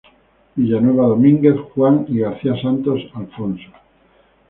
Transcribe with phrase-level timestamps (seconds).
[0.57, 3.69] Villanueva Dominguez, Juan, y García Santos, Alfonso.